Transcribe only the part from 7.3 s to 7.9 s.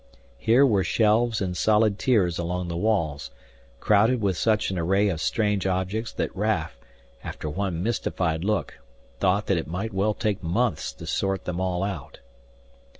one